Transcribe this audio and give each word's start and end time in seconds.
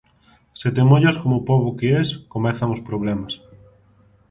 Se 0.59 0.69
te 0.75 0.83
mollas 0.91 1.19
como 1.21 1.45
pobo 1.45 1.75
que 1.79 1.89
es, 2.01 2.09
comezan 2.33 2.73
os 2.75 2.83
problemas. 2.87 3.33